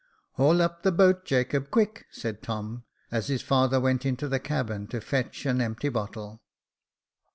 [0.37, 4.87] "Haul up the boat, Jacob, quick," said Tom, as his father went into the cabin
[4.87, 6.41] to fetch an empty bottle.